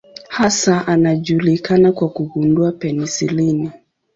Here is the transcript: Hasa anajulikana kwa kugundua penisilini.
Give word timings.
Hasa 0.29 0.87
anajulikana 0.87 1.91
kwa 1.91 2.09
kugundua 2.09 2.71
penisilini. 2.71 3.71